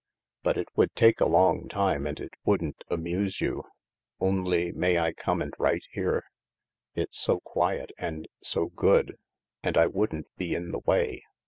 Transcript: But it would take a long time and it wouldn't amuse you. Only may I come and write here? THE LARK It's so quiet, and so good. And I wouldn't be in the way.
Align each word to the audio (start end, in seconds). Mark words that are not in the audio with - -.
But 0.41 0.57
it 0.57 0.67
would 0.75 0.95
take 0.95 1.21
a 1.21 1.27
long 1.27 1.67
time 1.67 2.07
and 2.07 2.19
it 2.19 2.33
wouldn't 2.43 2.83
amuse 2.89 3.39
you. 3.39 3.65
Only 4.19 4.71
may 4.71 4.97
I 4.97 5.13
come 5.13 5.43
and 5.43 5.53
write 5.59 5.85
here? 5.91 6.23
THE 6.95 7.01
LARK 7.01 7.07
It's 7.09 7.19
so 7.19 7.39
quiet, 7.41 7.91
and 7.99 8.27
so 8.41 8.65
good. 8.69 9.17
And 9.61 9.77
I 9.77 9.85
wouldn't 9.85 10.25
be 10.37 10.55
in 10.55 10.71
the 10.71 10.79
way. 10.87 11.21